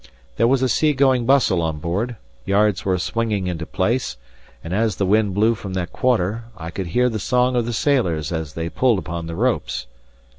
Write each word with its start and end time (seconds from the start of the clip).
There 0.37 0.47
was 0.47 0.63
a 0.63 0.67
sea 0.67 0.93
going 0.93 1.27
bustle 1.27 1.61
on 1.61 1.77
board; 1.77 2.15
yards 2.43 2.83
were 2.83 2.97
swinging 2.97 3.45
into 3.45 3.67
place; 3.67 4.17
and 4.63 4.73
as 4.73 4.95
the 4.95 5.05
wind 5.05 5.35
blew 5.35 5.53
from 5.53 5.73
that 5.75 5.93
quarter, 5.93 6.45
I 6.57 6.71
could 6.71 6.87
hear 6.87 7.07
the 7.07 7.19
song 7.19 7.55
of 7.55 7.67
the 7.67 7.71
sailors 7.73 8.31
as 8.31 8.53
they 8.53 8.67
pulled 8.67 8.97
upon 8.97 9.27
the 9.27 9.35
ropes. 9.35 9.85